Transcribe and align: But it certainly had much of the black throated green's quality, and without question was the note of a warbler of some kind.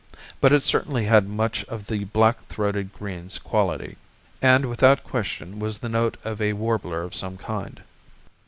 But 0.39 0.51
it 0.51 0.63
certainly 0.63 1.05
had 1.05 1.29
much 1.29 1.63
of 1.65 1.85
the 1.85 2.05
black 2.05 2.47
throated 2.47 2.91
green's 2.91 3.37
quality, 3.37 3.97
and 4.41 4.65
without 4.65 5.03
question 5.03 5.59
was 5.59 5.77
the 5.77 5.89
note 5.89 6.17
of 6.23 6.41
a 6.41 6.53
warbler 6.53 7.03
of 7.03 7.13
some 7.13 7.37
kind. 7.37 7.83